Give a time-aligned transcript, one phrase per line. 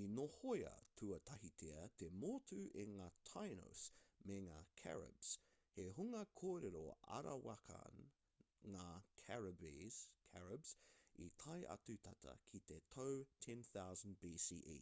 [0.00, 3.84] i nohoia tuatahitia te motu e ngā tainos
[4.30, 5.30] me ngā caribes
[5.76, 8.02] he hunga kōrero-arawakan
[8.74, 8.86] ngā
[9.22, 10.02] caribes
[11.28, 13.16] i tae atu tata ki te tau
[13.48, 14.78] 10,000 bce